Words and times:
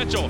Oh! 0.12 0.28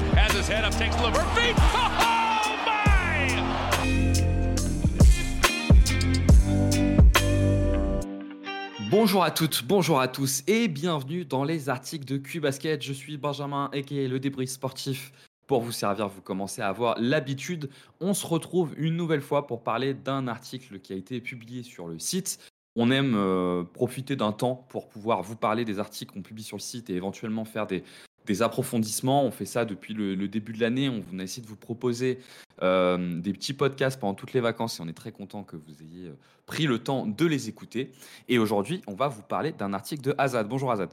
Bonjour 8.91 9.22
à 9.22 9.30
toutes, 9.30 9.64
bonjour 9.64 10.00
à 10.00 10.08
tous 10.08 10.43
et 10.49 10.67
bienvenue 10.67 11.25
dans 11.25 11.44
les 11.44 11.68
articles 11.68 12.04
de 12.04 12.17
Q-Basket. 12.17 12.82
Je 12.82 12.93
suis 12.93 13.17
Benjamin 13.17 13.71
et 13.72 14.08
le 14.08 14.18
débris 14.18 14.49
sportif 14.49 15.13
pour 15.46 15.61
vous 15.61 15.71
servir. 15.71 16.08
Vous 16.08 16.21
commencez 16.21 16.63
à 16.63 16.68
avoir 16.68 16.96
l'habitude. 16.99 17.71
On 18.00 18.13
se 18.13 18.27
retrouve 18.27 18.75
une 18.77 18.96
nouvelle 18.96 19.22
fois 19.22 19.46
pour 19.46 19.63
parler 19.63 19.94
d'un 19.94 20.27
article 20.27 20.80
qui 20.80 20.93
a 20.93 20.96
été 20.96 21.21
publié 21.21 21.63
sur 21.63 21.86
le 21.86 22.00
site. 22.00 22.41
On 22.75 22.91
aime 22.91 23.14
euh, 23.14 23.63
profiter 23.63 24.16
d'un 24.16 24.32
temps 24.32 24.66
pour 24.68 24.89
pouvoir 24.89 25.22
vous 25.22 25.36
parler 25.36 25.64
des 25.64 25.79
articles 25.79 26.13
qu'on 26.13 26.22
publie 26.22 26.43
sur 26.43 26.57
le 26.57 26.63
site 26.63 26.91
et 26.91 26.94
éventuellement 26.94 27.44
faire 27.44 27.68
des, 27.68 27.85
des 28.30 28.43
approfondissements. 28.43 29.25
On 29.25 29.32
fait 29.32 29.44
ça 29.44 29.64
depuis 29.64 29.93
le, 29.93 30.29
début 30.29 30.52
de 30.52 30.61
l'année. 30.61 30.88
On, 30.88 31.18
a 31.18 31.22
essayé 31.25 31.43
de 31.43 31.48
vous 31.48 31.57
proposer 31.57 32.20
euh, 32.62 33.20
des 33.20 33.33
petits 33.33 33.55
podcasts 33.55 33.98
pendant 33.98 34.14
toutes 34.14 34.33
les 34.33 34.41
vacances 34.41 34.78
et 34.78 34.83
on 34.83 34.88
est 34.88 34.97
très 34.97 35.11
content 35.11 35.42
que 35.42 35.56
vous 35.56 35.83
ayez 35.83 36.06
euh, 36.06 36.16
pris 36.47 36.66
le 36.66 36.78
temps 36.78 37.06
de 37.06 37.27
les 37.27 37.48
écouter. 37.48 37.91
Et 38.28 38.38
aujourd'hui, 38.38 38.83
on 38.86 38.94
va 38.94 39.08
vous 39.08 39.22
parler 39.22 39.50
d'un 39.50 39.72
article 39.72 40.02
de 40.02 40.14
Azad. 40.16 40.48
Bonjour 40.48 40.70
Azad. 40.70 40.91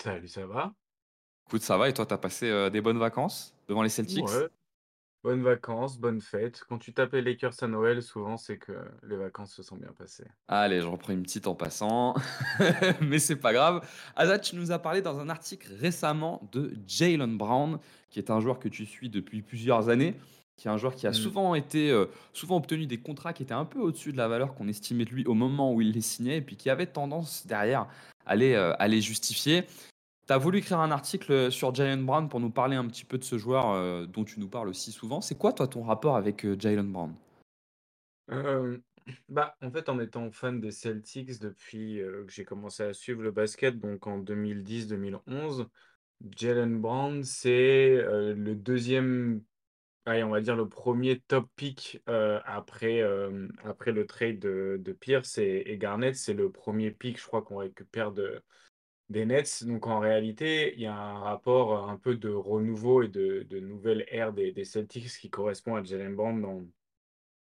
Salut, 0.00 0.28
ça 0.28 0.46
va? 0.46 0.72
Écoute, 1.48 1.62
ça 1.62 1.76
va 1.76 1.88
et 1.88 1.92
toi, 1.92 2.06
tu 2.06 2.14
as 2.14 2.18
passé 2.18 2.48
euh, 2.48 2.70
des 2.70 2.80
bonnes 2.80 2.98
vacances 2.98 3.52
devant 3.68 3.82
les 3.82 3.88
Celtics? 3.88 4.24
Bonnes 5.24 5.42
vacances, 5.42 5.96
bonnes 5.96 6.20
fêtes. 6.20 6.64
Quand 6.68 6.76
tu 6.76 6.92
tapes 6.92 7.14
les 7.14 7.22
Lakers 7.22 7.54
à 7.62 7.66
Noël, 7.66 8.02
souvent 8.02 8.36
c'est 8.36 8.58
que 8.58 8.72
les 9.08 9.16
vacances 9.16 9.54
se 9.54 9.62
sont 9.62 9.76
bien 9.76 9.88
passées. 9.96 10.26
Allez, 10.48 10.82
je 10.82 10.86
reprends 10.86 11.14
une 11.14 11.22
petite 11.22 11.46
en 11.46 11.54
passant, 11.54 12.14
mais 13.00 13.18
c'est 13.18 13.36
pas 13.36 13.54
grave. 13.54 13.88
Azad, 14.16 14.42
tu 14.42 14.54
nous 14.54 14.70
as 14.70 14.78
parlé 14.78 15.00
dans 15.00 15.20
un 15.20 15.30
article 15.30 15.72
récemment 15.80 16.46
de 16.52 16.74
Jalen 16.86 17.38
Brown, 17.38 17.78
qui 18.10 18.18
est 18.18 18.30
un 18.30 18.38
joueur 18.40 18.58
que 18.58 18.68
tu 18.68 18.84
suis 18.84 19.08
depuis 19.08 19.40
plusieurs 19.40 19.88
années, 19.88 20.14
qui 20.56 20.68
est 20.68 20.70
un 20.70 20.76
joueur 20.76 20.94
qui 20.94 21.06
a 21.06 21.10
mm. 21.12 21.14
souvent 21.14 21.54
été, 21.54 21.90
euh, 21.90 22.04
souvent 22.34 22.58
obtenu 22.58 22.84
des 22.84 22.98
contrats 22.98 23.32
qui 23.32 23.44
étaient 23.44 23.54
un 23.54 23.64
peu 23.64 23.78
au-dessus 23.78 24.12
de 24.12 24.18
la 24.18 24.28
valeur 24.28 24.54
qu'on 24.54 24.68
estimait 24.68 25.06
de 25.06 25.10
lui 25.10 25.24
au 25.24 25.32
moment 25.32 25.72
où 25.72 25.80
il 25.80 25.92
les 25.92 26.02
signait, 26.02 26.36
et 26.36 26.42
puis 26.42 26.56
qui 26.56 26.68
avait 26.68 26.84
tendance 26.84 27.46
derrière 27.46 27.86
à 28.26 28.36
les, 28.36 28.52
euh, 28.52 28.74
à 28.78 28.88
les 28.88 29.00
justifier. 29.00 29.64
Tu 30.26 30.32
as 30.32 30.38
voulu 30.38 30.58
écrire 30.58 30.80
un 30.80 30.90
article 30.90 31.52
sur 31.52 31.74
Jalen 31.74 32.04
Brown 32.06 32.30
pour 32.30 32.40
nous 32.40 32.50
parler 32.50 32.76
un 32.76 32.86
petit 32.86 33.04
peu 33.04 33.18
de 33.18 33.24
ce 33.24 33.36
joueur 33.36 33.70
euh, 33.70 34.06
dont 34.06 34.24
tu 34.24 34.40
nous 34.40 34.48
parles 34.48 34.68
aussi 34.68 34.90
souvent. 34.90 35.20
C'est 35.20 35.36
quoi, 35.36 35.52
toi, 35.52 35.68
ton 35.68 35.82
rapport 35.82 36.16
avec 36.16 36.46
euh, 36.46 36.56
Jalen 36.58 36.90
Brown? 36.90 37.14
Euh, 38.30 38.78
bah, 39.28 39.54
En 39.60 39.70
fait, 39.70 39.90
en 39.90 40.00
étant 40.00 40.30
fan 40.30 40.60
des 40.60 40.70
Celtics 40.70 41.38
depuis 41.40 41.98
que 41.98 42.32
j'ai 42.32 42.46
commencé 42.46 42.82
à 42.82 42.94
suivre 42.94 43.22
le 43.22 43.32
basket, 43.32 43.78
donc 43.78 44.06
en 44.06 44.18
2010-2011, 44.18 45.66
Jalen 46.34 46.80
Brown, 46.80 47.22
c'est 47.22 48.02
le 48.02 48.54
deuxième, 48.54 49.42
allez, 50.06 50.24
on 50.24 50.30
va 50.30 50.40
dire 50.40 50.56
le 50.56 50.66
premier 50.66 51.20
top 51.20 51.50
pick 51.54 52.02
après, 52.06 53.02
après 53.62 53.92
le 53.92 54.06
trade 54.06 54.38
de, 54.38 54.96
Pierce 54.98 55.36
et, 55.36 55.64
et 55.66 55.76
Garnett. 55.76 56.16
C'est 56.16 56.32
le 56.32 56.50
premier 56.50 56.90
pick, 56.90 57.20
je 57.20 57.26
crois, 57.26 57.42
qu'on 57.42 57.58
récupère 57.58 58.10
de 58.10 58.42
des 59.10 59.26
Nets. 59.26 59.64
Donc 59.64 59.86
en 59.86 60.00
réalité, 60.00 60.74
il 60.74 60.80
y 60.80 60.86
a 60.86 60.96
un 60.96 61.18
rapport 61.20 61.88
un 61.88 61.96
peu 61.96 62.16
de 62.16 62.30
renouveau 62.30 63.02
et 63.02 63.08
de, 63.08 63.46
nouvelle 63.60 64.04
ère 64.08 64.32
des, 64.32 64.64
Celtics 64.64 65.08
qui 65.20 65.30
correspond 65.30 65.76
à 65.76 65.84
Jalen 65.84 66.14
Brown 66.14 66.40
dans, 66.40 66.64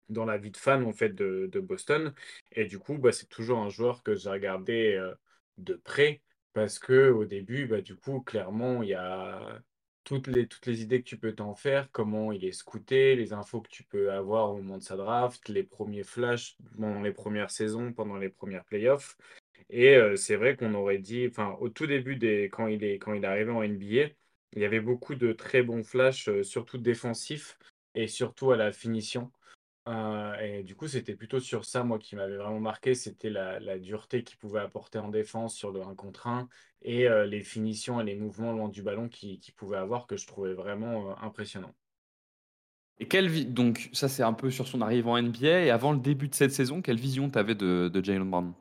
dans 0.08 0.24
la 0.24 0.38
vie 0.38 0.50
de 0.50 0.56
fan 0.56 0.84
en 0.84 0.92
fait 0.92 1.14
de, 1.14 1.60
Boston. 1.60 2.14
Et 2.52 2.66
du 2.66 2.78
coup, 2.78 2.98
bah, 2.98 3.12
c'est 3.12 3.28
toujours 3.28 3.58
un 3.58 3.70
joueur 3.70 4.02
que 4.02 4.14
j'ai 4.14 4.30
regardé 4.30 4.94
euh, 4.94 5.14
de 5.58 5.74
près 5.74 6.22
parce 6.52 6.78
que 6.78 7.10
au 7.10 7.24
début, 7.24 7.66
bah, 7.66 7.80
du 7.82 7.96
coup, 7.96 8.20
clairement, 8.20 8.82
il 8.82 8.90
y 8.90 8.94
a 8.94 9.60
toutes 10.04 10.28
les, 10.28 10.46
toutes 10.46 10.66
les 10.66 10.82
idées 10.82 11.02
que 11.02 11.08
tu 11.08 11.18
peux 11.18 11.34
t'en 11.34 11.54
faire, 11.54 11.90
comment 11.90 12.30
il 12.32 12.44
est 12.44 12.52
scouté, 12.52 13.16
les 13.16 13.32
infos 13.32 13.60
que 13.60 13.68
tu 13.68 13.82
peux 13.82 14.12
avoir 14.12 14.52
au 14.52 14.58
moment 14.58 14.78
de 14.78 14.82
sa 14.82 14.96
draft, 14.96 15.48
les 15.48 15.64
premiers 15.64 16.04
flashs 16.04 16.56
pendant 16.78 17.02
les 17.02 17.12
premières 17.12 17.50
saisons, 17.50 17.92
pendant 17.92 18.16
les 18.16 18.28
premières 18.28 18.64
playoffs. 18.64 19.18
Et 19.70 19.98
c'est 20.16 20.36
vrai 20.36 20.56
qu'on 20.56 20.74
aurait 20.74 20.98
dit, 20.98 21.28
au 21.60 21.68
tout 21.68 21.86
début, 21.86 22.16
des, 22.16 22.44
quand, 22.44 22.68
il 22.68 22.84
est, 22.84 23.00
arrivé 23.24 23.50
en 23.50 23.62
NBA, 23.62 24.10
il 24.52 24.62
y 24.62 24.64
avait 24.64 24.80
beaucoup 24.80 25.14
de 25.14 25.32
très 25.32 25.62
bons 25.62 25.82
flashs, 25.82 26.30
surtout 26.42 26.78
défensifs 26.78 27.58
et 27.94 28.06
surtout 28.06 28.52
à 28.52 28.56
la 28.56 28.70
finition. 28.72 29.32
et 29.88 30.62
du 30.64 30.76
coup, 30.76 30.86
c'était 30.86 31.16
plutôt 31.16 31.40
sur 31.40 31.64
ça, 31.64 31.82
moi, 31.82 31.98
qui 31.98 32.14
m'avait 32.14 32.36
vraiment 32.36 32.60
marqué. 32.60 32.94
C'était 32.94 33.30
la, 33.30 33.78
dureté 33.78 34.22
qu'il 34.22 34.38
pouvait 34.38 34.60
apporter 34.60 34.98
en 34.98 35.08
défense 35.08 35.56
sur 35.56 35.72
le 35.72 35.82
1 35.82 35.94
contre 35.96 36.28
1 36.28 36.48
et 36.82 37.08
les 37.26 37.42
finitions 37.42 38.00
et 38.00 38.04
les 38.04 38.14
mouvements 38.14 38.52
loin 38.52 38.68
du 38.68 38.82
ballon 38.82 39.08
qu'il 39.08 39.40
pouvait 39.56 39.78
avoir 39.78 40.06
que 40.06 40.16
je 40.16 40.26
trouvais 40.28 40.54
vraiment 40.54 41.20
impressionnant. 41.20 41.74
Et 42.98 43.08
quelle 43.08 43.52
donc 43.52 43.90
ça 43.92 44.08
c'est 44.08 44.22
un 44.22 44.32
peu 44.32 44.50
sur 44.50 44.66
son 44.66 44.80
arrivée 44.80 45.08
en 45.08 45.16
NBA 45.18 45.64
et 45.64 45.70
avant 45.70 45.92
le 45.92 45.98
début 45.98 46.28
de 46.28 46.34
cette 46.34 46.52
saison, 46.52 46.80
quelle 46.80 46.98
vision 46.98 47.28
tu 47.28 47.54
de, 47.54 47.90
de 47.92 48.04
Jalen 48.04 48.30
Brown? 48.30 48.54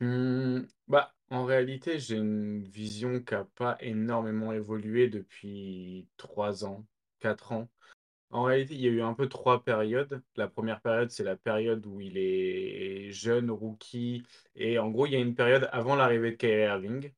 Mmh, 0.00 0.62
bah, 0.86 1.12
en 1.30 1.44
réalité, 1.44 1.98
j'ai 1.98 2.16
une 2.16 2.62
vision 2.64 3.20
qui 3.22 3.34
n'a 3.34 3.44
pas 3.44 3.76
énormément 3.80 4.52
évolué 4.52 5.08
depuis 5.08 6.08
3 6.16 6.64
ans, 6.64 6.86
4 7.20 7.52
ans. 7.52 7.68
En 8.30 8.44
réalité, 8.44 8.74
il 8.74 8.80
y 8.82 8.88
a 8.88 8.90
eu 8.92 9.02
un 9.02 9.14
peu 9.14 9.28
3 9.28 9.64
périodes. 9.64 10.22
La 10.36 10.48
première 10.48 10.80
période, 10.80 11.10
c'est 11.10 11.24
la 11.24 11.36
période 11.36 11.86
où 11.86 12.00
il 12.00 12.18
est 12.18 13.10
jeune, 13.12 13.50
rookie 13.50 14.24
et 14.56 14.78
en 14.78 14.90
gros, 14.90 15.06
il 15.06 15.12
y 15.12 15.16
a 15.16 15.20
une 15.20 15.34
période 15.34 15.68
avant 15.72 15.96
l'arrivée 15.96 16.32
de 16.32 16.36
Kyrie 16.36 16.62
Irving. 16.64 17.12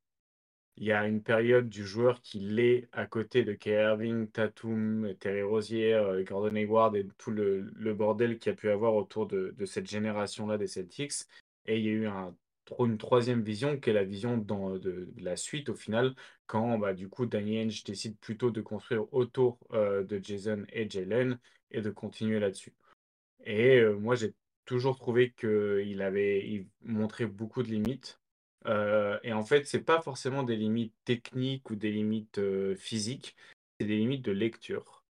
Il 0.77 0.85
y 0.85 0.93
a 0.93 1.07
une 1.07 1.23
période 1.23 1.69
du 1.69 1.87
joueur 1.87 2.23
qui 2.23 2.41
l'est 2.41 2.89
à 2.93 3.07
côté 3.07 3.45
de 3.45 3.55
Kyrie 3.55 3.85
Irving, 3.85 4.31
Tatum, 4.31 5.15
Terry 5.21 5.43
Rozier, 5.43 5.95
euh, 5.95 6.25
Gordon 6.25 6.57
Hayward 6.57 6.97
et 6.97 7.07
tout 7.19 7.33
le 7.33 7.95
bordel 7.95 8.39
qu'il 8.39 8.53
y 8.53 8.55
a 8.55 8.57
pu 8.57 8.71
avoir 8.71 8.95
autour 8.95 9.27
de 9.27 9.55
cette 9.67 9.89
génération-là 9.89 10.59
des 10.59 10.69
Celtics 10.69 11.27
et 11.67 11.79
il 11.79 11.85
y 11.85 11.89
a 11.89 11.93
eu 11.93 12.07
un 12.07 12.35
une 12.81 12.99
troisième 12.99 13.43
vision 13.43 13.79
qui 13.79 13.91
est 13.91 13.93
la 13.93 14.05
vision 14.05 14.37
dans, 14.39 14.79
de, 14.79 15.13
la 15.19 15.37
suite 15.37 15.69
au 15.69 15.75
final, 15.75 16.15
quand 16.47 16.79
bah, 16.79 16.95
du 16.95 17.09
coup 17.09 17.27
Danny 17.27 17.59
Ainge 17.59 17.85
décide 17.85 18.17
plutôt 18.19 18.51
de 18.51 18.61
construire 18.61 19.13
autour 19.13 19.59
euh, 19.73 20.05
de 20.05 20.21
Jason 20.23 20.65
et 20.73 20.89
Jalen 20.89 21.39
et 21.71 21.81
de 21.81 21.91
continuer 21.91 22.41
là-dessus. 22.41 22.75
Et 23.45 23.79
euh, 23.79 23.97
moi 23.97 24.15
j'ai 24.15 24.35
toujours 24.65 24.97
trouvé 24.97 25.33
qu'il 25.33 26.03
avait 26.03 26.49
il 26.49 26.67
montrait 26.83 27.27
beaucoup 27.27 27.63
de 27.63 27.69
limites. 27.69 28.21
Euh, 28.67 29.19
et 29.23 29.33
en 29.33 29.43
fait, 29.43 29.67
c'est 29.67 29.83
pas 29.83 30.03
forcément 30.03 30.43
des 30.43 30.57
limites 30.57 30.95
techniques 31.05 31.71
ou 31.71 31.77
des 31.77 31.91
limites 31.91 32.41
physiques, 32.77 33.37
c'est 33.79 33.87
des 33.87 33.97
limites 33.97 34.25
de 34.25 34.33
lecture. 34.33 35.05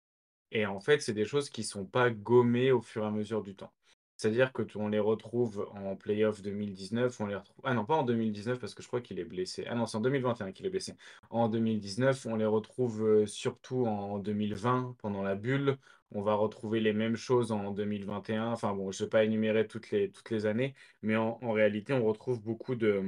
Et 0.50 0.66
en 0.66 0.80
fait, 0.80 1.00
c'est 1.00 1.14
des 1.14 1.24
choses 1.24 1.50
qui 1.50 1.62
sont 1.64 1.86
pas 1.86 2.10
gommées 2.10 2.72
au 2.72 2.80
fur 2.80 3.04
et 3.04 3.06
à 3.06 3.10
mesure 3.10 3.42
du 3.42 3.54
temps. 3.54 3.72
C'est-à-dire 4.16 4.53
que 4.53 4.62
on 4.77 4.88
les 4.88 4.99
retrouve 4.99 5.69
en 5.75 5.94
playoff 5.97 6.43
2019, 6.43 7.21
on 7.21 7.27
les 7.27 7.37
retrouve 7.37 7.60
ah 7.65 7.75
non, 7.75 7.84
pas 7.84 7.94
en 7.94 8.03
2019 8.03 8.59
parce 8.59 8.75
que 8.75 8.82
je 8.82 8.88
crois 8.88 9.00
qu'il 9.00 9.19
est 9.19 9.25
blessé. 9.25 9.65
Ah 9.69 9.75
non, 9.75 9.87
c'est 9.87 9.97
en 9.97 10.00
2021 10.00 10.53
qu'il 10.53 10.66
est 10.66 10.71
blessé. 10.71 10.94
En 11.31 11.49
2019, 11.49 12.26
on 12.26 12.37
les 12.37 12.47
retrouve, 12.47 13.05
euh, 13.05 13.26
surtout 13.26 13.87
en 13.87 14.19
2020 14.19 14.97
pendant 14.99 15.22
la 15.22 15.34
bulle. 15.34 15.76
On 16.12 16.22
va 16.22 16.34
retrouver 16.34 16.81
les 16.81 16.93
mêmes 16.93 17.16
choses 17.16 17.53
en 17.53 17.72
2021. 17.72 18.53
Enfin 18.53 18.75
bon, 18.75 18.91
je 18.93 19.03
ne 19.03 19.06
vais 19.06 19.10
pas 19.10 19.25
énumérer 19.25 19.66
toutes 19.66 19.91
les 19.91 20.10
toutes 20.10 20.31
les 20.31 20.47
années, 20.47 20.75
mais 21.03 21.16
en 21.16 21.53
réalité, 21.53 21.93
on 21.93 22.05
retrouve 22.05 22.40
beaucoup 22.40 22.76
de, 22.76 23.02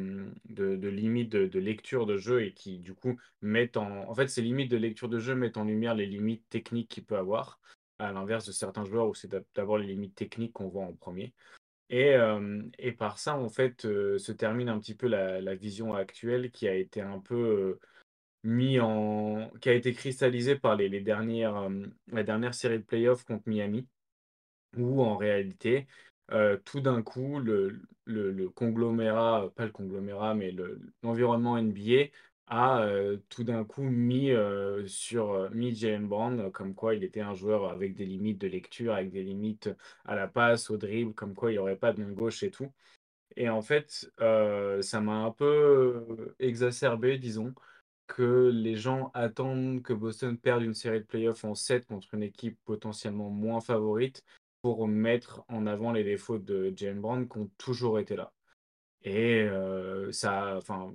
de 0.51 0.89
limites 0.89 1.31
de 1.31 1.59
lecture 1.61 2.07
de 2.07 2.17
jeu 2.17 2.43
et 2.43 2.53
qui, 2.53 2.79
du 2.81 2.95
coup, 2.95 3.17
mettent 3.41 3.77
en 3.77 4.09
en 4.11 4.15
fait, 4.15 4.29
ces 4.29 4.43
limites 4.43 4.71
de 4.71 4.77
lecture 4.77 5.09
de 5.09 5.21
jeu 5.21 5.35
mettent 5.37 5.57
en 5.57 5.65
lumière 5.65 5.95
les 5.95 6.07
limites 6.07 6.49
techniques 6.51 6.89
qu'il 6.89 7.05
peut 7.05 7.17
avoir 7.17 7.61
à 7.99 8.13
l'inverse 8.13 8.47
de 8.47 8.53
certains 8.53 8.85
joueurs 8.85 9.09
où 9.09 9.15
c'est 9.15 9.31
d'abord 9.55 9.79
les 9.79 9.87
limites 9.87 10.15
techniques 10.15 10.53
qu'on 10.53 10.69
voit 10.69 10.85
en 10.85 10.93
premier. 10.93 11.35
Et, 11.91 12.17
et 12.79 12.93
par 12.93 13.19
ça, 13.19 13.37
en 13.37 13.49
fait, 13.49 13.83
se 13.83 14.33
termine 14.33 14.69
un 14.69 14.79
petit 14.79 14.95
peu 14.95 15.09
la, 15.09 15.55
vision 15.55 15.95
actuelle 15.95 16.51
qui 16.51 16.69
a 16.69 16.75
été 16.75 17.01
un 17.01 17.19
peu 17.19 17.79
mis 18.45 18.79
en. 18.79 19.51
qui 19.61 19.71
a 19.71 19.75
été 19.75 19.93
cristallisée 19.95 20.57
par 20.57 20.77
les, 20.77 20.89
les 20.89 21.01
dernières, 21.01 21.69
la 22.09 22.25
dernière 22.25 22.55
série 22.55 22.79
de 22.79 22.85
playoffs 22.85 23.25
contre 23.25 23.49
Miami, 23.49 23.87
où 24.77 25.03
en 25.03 25.17
réalité, 25.17 25.87
tout 26.65 26.81
d'un 26.81 27.03
coup, 27.03 27.41
le, 27.41 27.81
le, 28.05 28.33
le, 28.33 28.51
conglomérat, 28.51 29.51
pas 29.57 29.65
le 29.65 29.73
conglomérat, 29.73 30.35
mais 30.35 30.55
l'environnement 31.03 31.57
NBA 31.57 32.11
a 32.51 32.89
tout 33.29 33.45
d'un 33.45 33.65
coup 33.65 33.83
mis 33.83 34.31
sur 34.87 35.51
mis 35.53 35.75
Jalen 35.75 36.07
Brown 36.07 36.51
comme 36.53 36.75
quoi 36.75 36.95
il 36.95 37.05
était 37.05 37.21
un 37.21 37.35
joueur 37.35 37.71
avec 37.71 37.95
des 37.95 38.07
limites 38.07 38.41
de 38.41 38.49
lecture, 38.49 38.95
avec 38.95 39.11
des 39.11 39.23
limites 39.23 39.71
à 40.05 40.15
la 40.15 40.29
passe, 40.29 40.71
au 40.71 40.77
dribble, 40.77 41.15
comme 41.15 41.35
quoi 41.35 41.51
il 41.51 41.55
n'y 41.55 41.59
aurait 41.59 41.77
pas 41.77 41.93
de 41.93 42.03
main 42.03 42.13
gauche 42.13 42.43
et 42.43 42.51
tout. 42.51 42.73
Et 43.37 43.49
en 43.49 43.63
fait, 43.63 44.11
ça 44.19 45.01
m'a 45.01 45.25
un 45.25 45.31
peu 45.31 46.35
exacerbé, 46.39 47.19
disons, 47.19 47.55
que 48.07 48.51
les 48.53 48.77
gens 48.77 49.11
attendent 49.13 49.83
que 49.83 49.93
Boston 49.93 50.39
perde 50.39 50.63
une 50.63 50.75
série 50.75 51.01
de 51.01 51.05
playoffs 51.05 51.45
en 51.45 51.55
7 51.55 51.87
contre 51.87 52.15
une 52.15 52.23
équipe 52.23 52.59
potentiellement 52.65 53.29
moins 53.29 53.61
favorite 53.61 54.25
pour 54.63 54.89
mettre 54.89 55.45
en 55.49 55.67
avant 55.67 55.93
les 55.93 56.05
défauts 56.05 56.39
de 56.39 56.73
Jalen 56.75 57.01
Brown 57.01 57.29
qui 57.29 57.39
ont 57.39 57.51
toujours 57.59 57.99
été 57.99 58.17
là. 58.17 58.33
Et 59.09 59.49
ça, 60.13 60.57
enfin, 60.59 60.93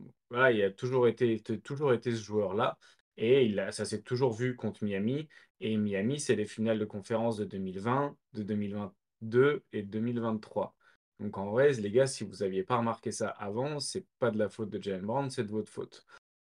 il 0.51 0.62
a 0.62 0.69
toujours 0.69 1.07
été, 1.07 1.42
toujours 1.63 1.94
été 1.94 2.12
ce 2.12 2.21
joueur-là. 2.24 2.77
Et 3.18 3.45
il 3.45 3.60
a 3.60 3.71
ça 3.71 3.86
s'est 3.86 4.01
toujours 4.01 4.33
vu 4.33 4.56
contre 4.56 4.83
Miami 4.83 5.27
et 5.60 5.77
Miami, 5.77 6.19
c'est 6.19 6.36
les 6.36 6.45
finales 6.45 6.80
de 6.80 6.86
conférence 6.86 7.38
de 7.38 7.45
2020, 7.45 8.15
de 8.33 8.44
2022 8.44 9.63
et 9.71 9.81
de 9.81 9.88
2023. 9.88 10.75
Donc 11.19 11.38
en 11.38 11.51
vrai, 11.51 11.71
les 11.74 11.92
gars, 11.92 12.07
si 12.07 12.24
vous 12.24 12.44
aviez 12.44 12.63
pas 12.63 12.77
remarqué 12.77 13.12
ça 13.12 13.30
avant, 13.30 13.80
c'est 13.80 14.06
pas 14.19 14.30
de 14.30 14.38
la 14.38 14.50
faute 14.50 14.69
de 14.69 14.81
Jalen 14.81 15.06
Brown, 15.06 15.30
c'est 15.30 15.44
de 15.44 15.51
votre 15.51 15.71
faute. 15.71 16.06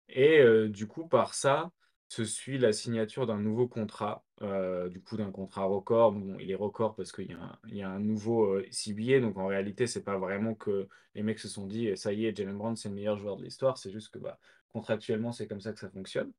Et 0.10 0.44
du 0.68 0.88
coup, 0.88 1.08
par 1.08 1.34
ça, 1.34 1.72
se 2.14 2.26
suit 2.26 2.58
la 2.58 2.74
signature 2.74 3.26
d'un 3.28 3.40
nouveau 3.40 3.68
contrat, 3.68 4.24
heu, 4.42 4.90
du 4.90 5.02
coup 5.02 5.18
d'un 5.18 5.32
contrat 5.32 5.66
record. 5.66 6.14
Bon, 6.14 6.38
il 6.40 6.52
est 6.52 6.56
record 6.56 6.96
parce 6.96 7.12
qu'il 7.12 7.36
y 7.70 7.82
a 7.82 7.90
un 7.90 8.00
nouveau, 8.00 8.56
heu, 8.60 8.66
CBA, 8.72 9.20
donc 9.20 9.38
en 9.38 9.48
réalité, 9.48 9.88
c'est 9.88 10.04
pas 10.04 10.18
vraiment 10.18 10.56
que 10.56 10.88
les 11.16 11.24
mecs 11.24 11.40
se 11.40 11.48
sont 11.50 11.68
dit: 11.68 11.88
«Eh, 11.88 11.96
«Ça 11.96 12.14
y 12.14 12.26
est, 12.26 12.36
Jalen 12.36 12.58
Brown, 12.58 12.76
c'est 12.76 12.90
le 12.90 12.96
meilleur 12.96 13.18
joueur 13.18 13.38
de 13.38 13.44
l'histoire». 13.44 13.78
C'est 13.78 13.92
juste 13.92 14.10
que, 14.14 14.20
bah, 14.20 14.40
contractuellement, 14.70 15.32
c'est 15.32 15.48
comme 15.48 15.62
ça 15.62 15.74
que 15.74 15.80
ça 15.80 15.90
fonctionne. 15.90 16.32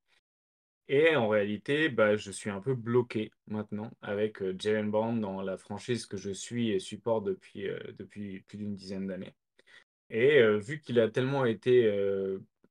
Et 0.89 1.17
en 1.17 1.29
réalité, 1.29 1.89
bah, 1.89 2.17
je 2.17 2.31
suis 2.31 2.51
un 2.51 2.61
peu 2.61 2.75
bloqué 2.75 3.31
maintenant 3.49 3.91
avec, 4.03 4.43
heu, 4.43 4.55
Jalen 4.59 4.91
Brown 4.91 5.21
dans 5.21 5.43
la 5.43 5.57
franchise 5.59 6.07
que 6.07 6.17
je 6.19 6.31
suis 6.31 6.71
et 6.71 6.79
supporte 6.81 7.25
depuis, 7.25 7.67
depuis 7.99 8.41
plus 8.43 8.59
d'une 8.59 8.75
dizaine 8.77 9.07
d'années. 9.07 9.35
Et 10.11 10.43
vu 10.59 10.81
qu'il 10.81 11.01
a 11.01 11.11
tellement 11.11 11.45
été, 11.47 11.87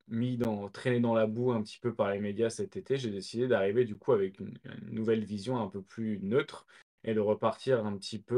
mis 0.07 0.37
dans 0.37 0.69
traîné 0.69 0.99
dans 0.99 1.13
la 1.13 1.27
boue 1.27 1.51
un 1.51 1.61
petit 1.63 1.79
peu 1.79 1.93
par 1.93 2.11
les 2.11 2.19
médias 2.19 2.49
cet 2.49 2.75
été, 2.77 2.97
j'ai 2.97 3.09
décidé 3.11 3.47
d'arriver 3.47 3.85
du 3.85 3.95
coup 3.95 4.11
avec 4.13 4.39
une 4.39 4.57
nouvelle 4.89 5.23
vision 5.25 5.57
un 5.59 5.67
peu 5.69 5.81
plus 5.81 6.19
neutre 6.21 6.65
et 7.03 7.13
de 7.13 7.19
repartir 7.19 7.85
un 7.85 7.97
petit 7.97 8.21
peu, 8.21 8.35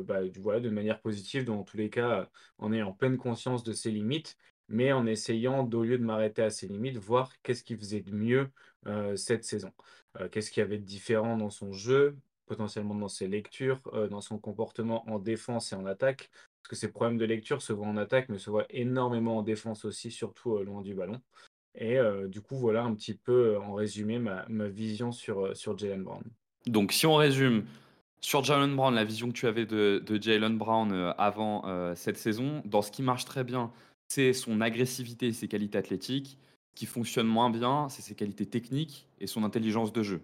heu, 0.00 0.02
bah, 0.02 0.20
voilà, 0.40 0.60
de 0.60 0.70
manière 0.70 1.00
positive 1.00 1.44
dans 1.44 1.62
tous 1.64 1.76
les 1.76 1.90
cas, 1.90 2.28
en 2.58 2.72
ayant 2.72 2.92
pleine 2.92 3.16
conscience 3.18 3.62
de 3.62 3.72
ses 3.72 3.90
limites, 3.92 4.36
mais 4.68 4.92
en 4.92 5.06
essayant 5.06 5.62
d'au 5.64 5.84
lieu 5.84 5.98
de 5.98 6.04
m'arrêter 6.04 6.42
à 6.42 6.50
ses 6.50 6.66
limites, 6.68 6.96
voir 6.98 7.32
qu'est-ce 7.42 7.62
qu'il 7.64 7.78
faisait 7.78 8.00
de 8.02 8.12
mieux, 8.12 8.50
heu, 8.86 9.16
cette 9.16 9.44
saison. 9.44 9.72
Qu'est-ce 10.32 10.50
qu'il 10.50 10.60
y 10.60 10.64
avait 10.64 10.78
de 10.78 10.84
différent 10.84 11.36
dans 11.36 11.50
son 11.50 11.72
jeu, 11.72 12.18
potentiellement 12.46 12.94
dans 12.96 13.08
ses 13.08 13.28
lectures, 13.28 13.80
dans 14.10 14.20
son 14.20 14.38
comportement 14.40 15.08
en 15.08 15.18
défense 15.20 15.72
et 15.72 15.76
en 15.76 15.86
attaque? 15.86 16.30
Parce 16.62 16.68
que 16.70 16.76
ses 16.76 16.90
problèmes 16.92 17.18
de 17.18 17.24
lecture 17.24 17.62
se 17.62 17.72
voient 17.72 17.86
en 17.88 17.96
attaque, 17.96 18.28
mais 18.28 18.38
se 18.38 18.50
voient 18.50 18.66
énormément 18.70 19.38
en 19.38 19.42
défense 19.42 19.84
aussi, 19.84 20.10
surtout, 20.10 20.56
heu, 20.58 20.64
loin 20.64 20.82
du 20.82 20.94
ballon. 20.94 21.20
Et 21.74 21.98
heu, 21.98 22.28
du 22.28 22.40
coup, 22.42 22.56
voilà 22.56 22.84
un 22.84 22.94
petit 22.94 23.14
peu, 23.14 23.54
heu, 23.54 23.58
en 23.60 23.74
résumé 23.74 24.18
ma 24.18 24.68
vision 24.68 25.12
sur, 25.12 25.56
sur 25.56 25.78
Jaylen 25.78 26.04
Brown. 26.04 26.24
Donc 26.66 26.92
si 26.92 27.06
on 27.06 27.16
résume, 27.16 27.64
sur 28.20 28.44
Jalen 28.44 28.76
Brown, 28.76 28.94
la 28.94 29.04
vision 29.04 29.28
que 29.28 29.32
tu 29.32 29.46
avais 29.46 29.66
de 29.66 30.02
de 30.04 30.22
Jaylen 30.22 30.58
Brown, 30.58 31.14
avant, 31.18 31.64
cette 31.96 32.18
saison, 32.18 32.62
dans 32.64 32.82
ce 32.82 32.90
qui 32.90 33.02
marche 33.02 33.24
très 33.24 33.44
bien, 33.44 33.72
c'est 34.08 34.32
son 34.32 34.60
agressivité 34.60 35.28
et 35.28 35.32
ses 35.32 35.48
qualités 35.48 35.78
athlétiques. 35.78 36.38
Ce 36.70 36.80
qui 36.80 36.86
fonctionne 36.86 37.26
moins 37.26 37.50
bien, 37.50 37.88
c'est 37.88 38.02
ses 38.02 38.14
qualités 38.14 38.46
techniques 38.46 39.08
et 39.20 39.26
son 39.26 39.42
intelligence 39.44 39.92
de 39.92 40.02
jeu. 40.02 40.20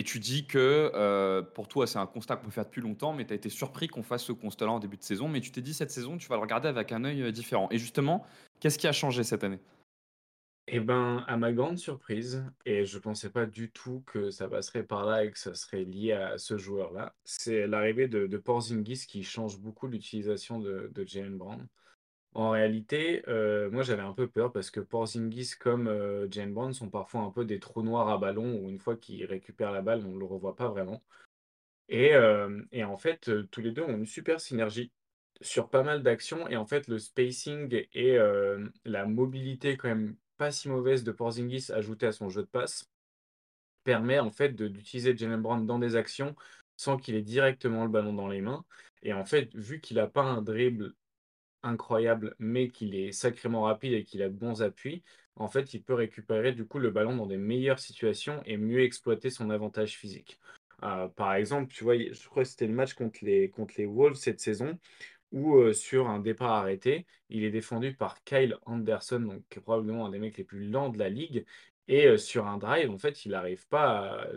Et 0.00 0.02
tu 0.02 0.18
dis 0.18 0.46
que, 0.46 0.90
heu, 0.94 1.44
pour 1.52 1.68
toi, 1.68 1.86
c'est 1.86 1.98
un 1.98 2.06
constat 2.06 2.36
qu'on 2.36 2.46
peut 2.46 2.50
faire 2.50 2.64
depuis 2.64 2.80
longtemps, 2.80 3.12
mais 3.12 3.26
tu 3.26 3.34
as 3.34 3.36
été 3.36 3.50
surpris 3.50 3.86
qu'on 3.86 4.02
fasse 4.02 4.24
ce 4.24 4.32
constat-là 4.32 4.72
en 4.72 4.78
début 4.78 4.96
de 4.96 5.02
saison, 5.02 5.28
mais 5.28 5.42
tu 5.42 5.52
t'es 5.52 5.60
dit: 5.60 5.74
«Cette 5.74 5.90
saison, 5.90 6.16
tu 6.16 6.26
vas 6.26 6.36
le 6.36 6.40
regarder 6.40 6.68
avec 6.68 6.90
un 6.90 7.04
œil, 7.04 7.20
heu, 7.20 7.32
différent» 7.32 7.68
et 7.70 7.76
justement, 7.76 8.24
qu'est-ce 8.60 8.78
qui 8.78 8.86
a 8.86 8.92
changé 8.92 9.24
cette 9.24 9.44
année? 9.44 9.58
Et 10.68 10.80
ben, 10.80 11.22
à 11.26 11.36
ma 11.36 11.52
grande 11.52 11.76
surprise, 11.78 12.46
et 12.64 12.86
je 12.86 12.98
pensais 12.98 13.28
pas 13.28 13.44
du 13.44 13.70
tout 13.70 14.02
que 14.06 14.30
ça 14.30 14.48
passerait 14.48 14.84
par 14.84 15.04
là 15.04 15.22
et 15.24 15.30
que 15.32 15.38
ça 15.38 15.54
serait 15.54 15.84
lié 15.84 16.12
à 16.12 16.38
ce 16.38 16.56
joueur-là, 16.56 17.14
c'est 17.24 17.66
l'arrivée 17.66 18.08
de 18.08 18.38
Porzingis 18.38 19.04
qui 19.06 19.22
change 19.22 19.58
beaucoup 19.60 19.86
l'utilisation 19.86 20.60
de 20.60 20.90
de 20.94 21.04
Jaylen 21.06 21.36
Brown. 21.36 21.68
En 22.32 22.50
réalité, 22.50 23.22
heu, 23.28 23.70
moi 23.70 23.82
j'avais 23.82 24.02
un 24.02 24.12
peu 24.12 24.28
peur 24.28 24.52
parce 24.52 24.70
que 24.70 24.80
Porzingis 24.80 25.52
comme, 25.58 25.88
heu, 25.88 26.28
Jaylen 26.30 26.54
Brown 26.54 26.72
sont 26.72 26.88
parfois 26.88 27.22
un 27.22 27.30
peu 27.30 27.44
des 27.44 27.58
trous 27.58 27.82
noirs 27.82 28.08
à 28.08 28.18
ballon 28.18 28.54
où 28.60 28.68
une 28.68 28.78
fois 28.78 28.96
qu'ils 28.96 29.24
récupèrent 29.24 29.72
la 29.72 29.82
balle, 29.82 30.04
on 30.06 30.12
ne 30.12 30.18
le 30.18 30.24
revoit 30.26 30.54
pas 30.56 30.68
vraiment. 30.68 31.02
Et 31.88 32.08
hem 32.10 32.68
et 32.72 32.84
en 32.84 32.96
fait, 32.98 33.28
heu, 33.28 33.46
tous 33.50 33.60
les 33.62 33.72
2 33.72 33.82
ont 33.82 33.96
une 33.96 34.06
super 34.06 34.40
synergie 34.40 34.92
sur 35.42 35.70
pas 35.70 35.82
mal 35.84 36.02
d'actions 36.02 36.48
et 36.48 36.56
en 36.56 36.66
fait 36.66 36.88
le 36.88 36.98
spacing 36.98 37.86
et 37.94 38.18
la 38.84 39.06
mobilité 39.06 39.76
quand 39.76 39.88
même 39.88 40.16
pas 40.36 40.52
si 40.52 40.68
mauvaise 40.68 41.04
de 41.04 41.12
Porzingis 41.12 41.72
ajoutée 41.72 42.06
à 42.06 42.12
son 42.12 42.28
jeu 42.30 42.42
de 42.42 42.46
passe, 42.48 42.90
permet 43.84 44.18
en 44.18 44.30
fait 44.30 44.50
d'utiliser 44.54 45.16
Jaylen 45.16 45.40
Brown 45.42 45.66
dans 45.66 45.78
des 45.78 45.96
actions 45.96 46.36
sans 46.76 46.96
qu'il 46.96 47.14
ait 47.14 47.22
directement 47.22 47.84
le 47.84 47.90
ballon 47.90 48.12
dans 48.14 48.28
les 48.28 48.40
mains 48.40 48.64
et 49.02 49.12
en 49.14 49.24
fait, 49.24 49.54
vu 49.54 49.80
qu'il 49.80 49.98
a 49.98 50.06
pas 50.06 50.22
un 50.22 50.42
dribble 50.42 50.94
incroyable, 51.62 52.34
mais 52.38 52.68
qu'il 52.70 52.94
est 52.94 53.12
sacrément 53.12 53.62
rapide 53.62 53.92
et 53.94 54.04
qu'il 54.04 54.22
a 54.22 54.28
de 54.28 54.34
bons 54.34 54.62
appuis, 54.62 55.02
en 55.36 55.48
fait, 55.48 55.74
il 55.74 55.82
peut 55.82 55.94
récupérer 55.94 56.52
du 56.52 56.66
coup 56.66 56.78
le 56.78 56.90
ballon 56.90 57.16
dans 57.16 57.26
des 57.26 57.36
meilleures 57.36 57.78
situations 57.78 58.42
et 58.44 58.56
mieux 58.56 58.80
exploiter 58.82 59.30
son 59.30 59.50
avantage 59.50 59.96
physique. 59.96 60.38
Heu, 60.82 61.08
par 61.16 61.34
exemple, 61.34 61.72
tu 61.72 61.84
vois, 61.84 61.96
je 61.98 62.28
crois 62.28 62.42
que 62.44 62.48
c'était 62.48 62.66
le 62.66 62.72
match 62.74 62.94
contre 62.94 63.18
les 63.24 63.50
Wolves 63.86 64.14
cette 64.16 64.40
saison 64.40 64.78
où, 65.32 65.56
heu, 65.58 65.72
sur 65.72 66.08
un 66.08 66.18
départ 66.20 66.52
arrêté, 66.52 67.06
il 67.28 67.44
est 67.44 67.50
défendu 67.50 67.94
par 67.94 68.22
Kyle 68.24 68.56
Anderson, 68.66 69.20
donc 69.20 69.44
qui 69.48 69.58
est 69.58 69.62
probablement 69.62 70.06
un 70.06 70.10
des 70.10 70.18
mecs 70.18 70.36
les 70.38 70.44
plus 70.44 70.68
lents 70.68 70.88
de 70.90 70.98
la 70.98 71.08
ligue 71.08 71.46
et 71.88 72.06
heu, 72.08 72.18
sur 72.18 72.46
un 72.46 72.58
drive, 72.58 72.90
en 72.90 72.98
fait, 72.98 73.24
il 73.24 73.32
n'arrive 73.32 73.66
pas 73.68 74.22
à, 74.22 74.28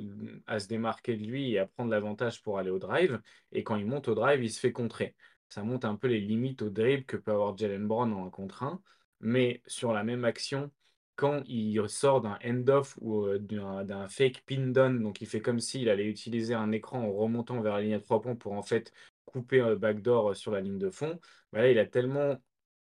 à 0.56 0.60
se 0.60 0.68
démarquer 0.68 1.16
de 1.18 1.24
lui 1.26 1.52
et 1.54 1.60
à 1.60 1.68
prendre 1.68 1.92
l'avantage 1.92 2.42
pour 2.42 2.58
aller 2.60 2.70
au 2.72 2.80
drive 2.80 3.22
et 3.52 3.64
quand 3.64 3.76
il 3.76 3.86
monte 3.86 4.08
au 4.08 4.16
drive, 4.16 4.44
il 4.44 4.52
se 4.52 4.60
fait 4.60 4.72
contrer. 4.72 5.16
Ça 5.54 5.62
montre 5.64 5.86
un 5.88 5.96
peu 5.96 6.08
les 6.08 6.20
limites 6.20 6.64
au 6.64 6.70
dribble 6.72 7.06
que 7.06 7.16
peut 7.18 7.32
avoir 7.32 7.56
Jalen 7.56 7.86
Brown 7.88 8.12
en 8.12 8.26
un 8.26 8.30
contre 8.32 8.64
un, 8.64 8.82
mais 9.20 9.62
sur 9.68 9.94
la 9.94 10.04
même 10.04 10.26
action, 10.26 10.72
quand 11.16 11.44
il 11.46 11.88
sort 11.90 12.22
d'un 12.22 12.40
end-off 12.44 12.98
ou, 13.02 13.26
heu, 13.28 13.38
d'un 13.40 14.08
fake 14.08 14.44
pin 14.48 14.68
down, 14.72 15.04
donc 15.04 15.22
il 15.22 15.28
fait 15.28 15.42
comme 15.42 15.60
s'il 15.60 15.90
allait 15.90 16.08
utiliser 16.08 16.56
un 16.56 16.72
écran 16.72 17.02
en 17.04 17.12
remontant 17.14 17.62
vers 17.62 17.76
la 17.76 17.82
ligne 17.84 17.94
à 17.94 18.00
3 18.00 18.20
points 18.20 18.36
pour 18.36 18.54
en 18.54 18.64
fait 18.64 18.92
couper 19.26 19.62
un 19.62 19.76
backdoor, 19.76 20.32
heu, 20.32 20.34
sur 20.34 20.52
la 20.52 20.60
ligne 20.62 20.80
de 20.80 20.90
fond. 20.90 21.20
Bah, 21.52 21.68
il 21.70 21.78
a 21.78 21.86
tellement 21.86 22.38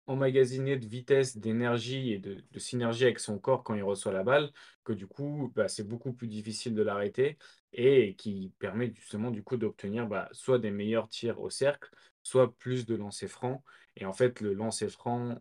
emmagasiné 0.08 0.78
de 0.78 0.86
vitesse, 0.88 1.38
d'énergie 1.38 2.14
et 2.14 2.20
de 2.20 2.44
de 2.52 2.60
synergie 2.60 3.04
avec 3.06 3.20
son 3.20 3.38
corps 3.40 3.64
quand 3.64 3.76
il 3.76 3.84
reçoit 3.84 4.12
la 4.12 4.24
balle, 4.24 4.52
que 4.84 4.94
du 4.94 5.06
coup, 5.08 5.52
bah, 5.56 5.68
c'est 5.68 5.88
beaucoup 5.88 6.14
plus 6.14 6.28
difficile 6.28 6.74
de 6.74 6.82
l'arrêter 6.82 7.38
et 7.74 8.16
qui 8.16 8.52
permet 8.60 8.92
justement 8.96 9.30
du 9.32 9.44
coup 9.44 9.58
d'obtenir, 9.58 10.08
bah, 10.08 10.28
soit 10.32 10.58
des 10.60 10.72
meilleurs 10.72 11.10
tirs 11.10 11.40
au 11.42 11.50
cercle, 11.52 11.90
soit 12.30 12.56
plus 12.58 12.86
de 12.86 12.96
lancers 12.96 13.30
francs 13.30 13.62
et 13.96 14.06
en 14.06 14.14
fait 14.14 14.42
le 14.42 14.54
lancer 14.54 14.88
franc, 14.90 15.36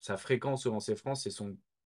sa 0.00 0.16
fréquence 0.16 0.66
au 0.66 0.70
lancer 0.72 0.96
franc, 0.96 1.14
c'est 1.14 1.30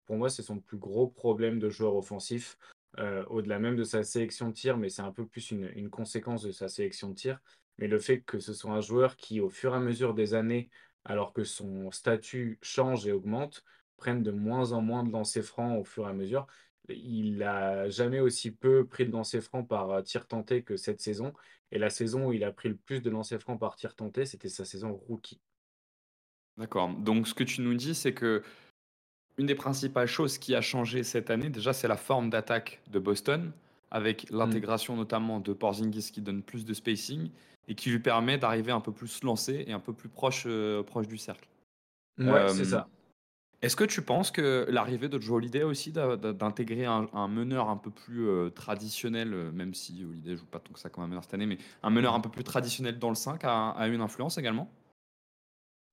pour 0.07 0.17
moi, 0.17 0.29
c'est 0.31 0.43
son 0.43 0.59
plus 0.61 0.77
gros 0.79 1.09
problème 1.09 1.59
de 1.61 1.71
joueur 1.71 1.95
offensif, 1.95 2.59
heu, 2.99 3.25
au-delà 3.29 3.59
même 3.59 3.77
de 3.77 3.85
sa 3.85 4.03
sélection 4.03 4.49
de 4.49 4.55
tir, 4.55 4.77
mais 4.77 4.89
c'est 4.89 5.03
un 5.03 5.13
peu 5.13 5.27
plus 5.27 5.51
une 5.53 5.71
une 5.75 5.91
conséquence 5.91 6.43
de 6.43 6.51
sa 6.53 6.69
sélection 6.69 7.11
de 7.11 7.15
tir. 7.15 7.41
Mais 7.79 7.87
le 7.89 7.99
fait 7.99 8.21
que 8.23 8.39
ce 8.41 8.53
soit 8.53 8.73
un 8.73 8.81
joueur 8.81 9.17
qui, 9.17 9.41
au 9.41 9.49
fur 9.49 9.73
et 9.75 9.77
à 9.77 9.81
mesure 9.81 10.15
des 10.15 10.35
années, 10.35 10.71
alors 11.05 11.33
que 11.33 11.45
son 11.45 11.91
statut 11.93 12.59
change 12.63 13.07
et 13.07 13.13
augmente, 13.13 13.65
prenne 13.97 14.23
de 14.23 14.31
moins 14.33 14.73
en 14.73 14.81
moins 14.83 15.05
de 15.05 15.13
lancers 15.13 15.45
francs 15.45 15.79
au 15.81 15.85
fur 15.85 16.07
et 16.07 16.11
à 16.11 16.13
mesure. 16.13 16.47
Il 16.95 17.43
a 17.43 17.89
jamais 17.89 18.21
aussi 18.21 18.51
peu 18.53 18.87
pris 18.87 19.07
de 19.07 19.13
lancers 19.13 19.43
francs 19.43 19.69
par, 19.69 19.91
heu, 19.93 20.03
tir 20.03 20.27
tenté 20.27 20.63
que 20.65 20.77
cette 20.77 21.01
saison 21.01 21.33
et 21.71 21.79
la 21.79 21.91
saison 21.91 22.27
où 22.29 22.33
il 22.33 22.45
a 22.45 22.53
pris 22.53 22.69
le 22.69 22.77
plus 22.77 23.01
de 23.03 23.11
lancers 23.11 23.41
francs 23.41 23.59
par 23.61 23.77
tir 23.77 23.95
tenté, 23.97 24.27
c'était 24.27 24.49
sa 24.49 24.65
saison 24.65 24.93
rookie. 24.95 25.41
D'accord, 26.57 26.91
donc 26.95 27.27
ce 27.27 27.35
que 27.35 27.45
tu 27.45 27.63
nous 27.63 27.75
dis, 27.75 27.95
c'est 27.95 28.13
que 28.13 28.43
Une 29.39 29.47
des 29.47 29.55
principales 29.55 30.07
choses 30.09 30.39
qui 30.39 30.55
a 30.55 30.61
changé 30.61 31.03
cette 31.03 31.31
année, 31.31 31.51
déjà, 31.51 31.73
c'est 31.73 31.89
la 31.89 31.97
forme 31.97 32.31
d'attaque 32.31 32.83
de 32.91 32.99
Boston, 32.99 33.53
avec 33.91 34.29
Mmh. 34.43 34.61
l'intégration 34.61 34.97
notamment 34.97 35.41
de 35.41 35.53
Porzingis 35.53 36.11
qui 36.13 36.21
donne 36.21 36.43
plus 36.43 36.65
de 36.65 36.75
spacing 36.75 37.31
et 37.69 37.75
qui 37.75 37.91
lui 37.91 38.01
permet 38.01 38.39
d'arriver 38.39 38.73
un 38.73 38.81
peu 38.81 38.93
plus 38.93 39.23
lancé 39.25 39.65
et 39.67 39.73
un 39.73 39.81
peu 39.81 39.93
plus 39.95 40.09
proche, 40.09 40.47
heu, 40.47 40.83
proche 40.87 41.09
du 41.09 41.19
cercle. 41.19 41.49
Mouais, 42.19 42.47
c'est 42.49 42.65
Hem, 42.65 42.67
ça. 42.67 42.89
Est-ce 43.63 43.77
que 43.77 43.85
tu 43.85 44.03
penses 44.03 44.31
que 44.31 44.67
l'arrivée 44.71 45.09
de 45.09 45.21
Joe 45.21 45.37
Holiday 45.37 45.63
aussi 45.63 45.93
d'intégrer 45.93 46.87
un 46.87 47.29
meneur 47.29 47.69
un 47.69 47.77
peu 47.77 47.91
plus, 47.91 48.27
heu, 48.27 48.51
traditionnel, 48.51 49.35
heu, 49.35 49.53
même 49.53 49.75
si 49.75 50.05
Holiday 50.05 50.37
joue 50.37 50.47
pas 50.47 50.61
tant 50.61 50.73
que 50.73 50.79
ça 50.81 50.89
comme 50.91 51.05
un 51.05 51.09
meneur 51.09 51.25
cette 51.25 51.35
année, 51.35 51.47
mais 51.47 51.59
un 51.83 51.91
meneur 51.91 52.15
un 52.15 52.21
peu 52.21 52.31
plus 52.31 52.45
traditionnel 52.45 52.99
dans 52.99 53.11
le 53.11 53.15
5 53.17 53.45
a 53.45 53.71
a 53.71 53.87
une 53.89 54.01
influence 54.01 54.39
également? 54.39 54.71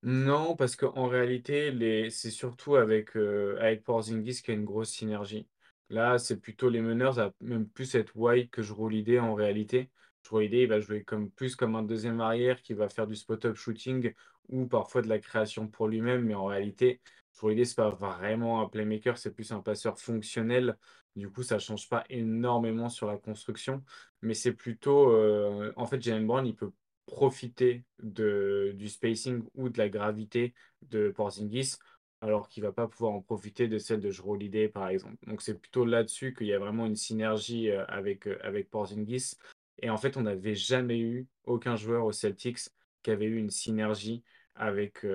Non, 0.04 0.56
parce 0.56 0.76
qu'en 0.76 1.08
réalité, 1.08 2.10
c'est 2.12 2.30
surtout 2.32 2.76
avec, 2.76 3.16
heu, 3.18 3.58
avec 3.60 3.84
Porzingis 3.84 4.42
qu'il 4.42 4.54
y 4.54 4.58
a 4.58 4.60
une 4.60 4.66
grosse 4.66 4.92
synergie. 4.92 5.50
Là, 5.90 6.18
c'est 6.20 6.40
plutôt 6.40 6.70
les 6.70 6.82
meneurs, 6.82 7.16
ça 7.16 7.34
même 7.42 7.68
plus 7.68 7.96
être 7.96 8.16
White 8.16 8.52
que 8.52 8.62
Jrue 8.62 8.84
Holiday 8.86 9.20
en 9.20 9.34
réalité. 9.34 9.92
Jrue 10.24 10.38
Holiday, 10.38 10.64
il 10.64 10.70
va 10.70 10.80
jouer 10.80 11.04
comme 11.04 11.32
plus 11.32 11.56
comme 11.56 11.76
un 11.76 11.84
deuxième 11.84 12.22
arrière 12.22 12.62
qui 12.62 12.74
va 12.74 12.90
faire 12.90 13.08
du 13.08 13.16
spot-up 13.16 13.56
shooting 13.56 14.14
ou 14.50 14.68
parfois 14.68 15.02
de 15.02 15.08
la 15.10 15.20
création 15.20 15.68
pour 15.68 15.88
lui-même, 15.88 16.24
mais 16.26 16.36
en 16.36 16.46
réalité, 16.46 17.02
Holiday, 17.44 17.65
c'est 17.65 17.75
pas 17.75 17.89
vraiment 17.89 18.62
un 18.62 18.70
playmaker, 18.70 19.17
c'est 19.17 19.32
plus 19.34 19.51
un 19.51 19.62
passeur 19.62 20.00
fonctionnel. 20.00 20.77
Du 21.15 21.29
coup, 21.29 21.44
ça 21.44 21.60
change 21.60 21.89
pas 21.89 22.03
énormément 22.10 22.89
sur 22.89 23.08
la 23.08 23.17
construction, 23.17 23.84
mais 24.22 24.34
c'est 24.34 24.53
plutôt, 24.53 25.10
heu, 25.12 25.74
en 25.75 25.86
fait, 25.86 26.01
Jaylen 26.01 26.27
Brown, 26.27 26.46
il 26.46 26.56
peut 26.56 26.72
profiter 27.06 27.86
du 28.00 28.89
spacing 28.89 29.44
ou 29.56 29.70
de 29.70 29.77
la 29.77 29.89
gravité 29.89 30.53
de 30.82 31.10
Porzingis 31.10 31.75
alors 32.22 32.50
qu'il 32.50 32.63
va 32.63 32.72
pas 32.72 32.88
pouvoir 32.88 33.13
en 33.13 33.22
profiter 33.22 33.67
de 33.67 33.77
celle 33.77 34.00
de 34.00 34.10
Jrue 34.10 34.32
Holiday, 34.32 34.67
par 34.70 34.89
exemple. 34.89 35.17
Donc 35.27 35.41
c'est 35.41 35.53
plutôt 35.60 35.86
là-dessus 35.86 36.34
qu'il 36.34 36.48
y 36.48 36.53
a 36.53 36.60
vraiment 36.60 36.86
une 36.86 36.96
synergie 36.96 37.72
avec, 37.72 38.27
avec 38.41 38.70
Porzingis. 38.70 39.36
Et 39.79 39.89
en 39.89 39.98
fait, 39.98 40.17
on 40.17 40.22
n'avait 40.22 40.56
jamais 40.56 41.00
eu 41.00 41.27
aucun 41.46 41.75
joueur 41.75 42.06
au 42.06 42.12
Celtics 42.12 42.70
qui 43.03 43.12
avait 43.12 43.25
eu 43.25 43.38
une 43.38 43.51
synergie 43.51 44.24
avec, 44.58 45.06